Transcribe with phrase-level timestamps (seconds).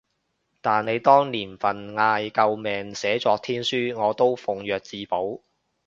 [0.61, 5.41] 但你當年份嗌救命寫作天書，我都奉若至寶